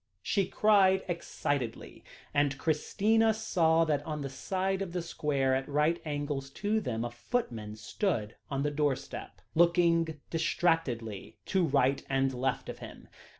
[0.23, 2.03] she cried excitedly,
[2.33, 7.05] and Christina saw that on the side of the square at right angles to them,
[7.05, 13.09] a footman stood on the doorstep, looking distractedly to right and left of him.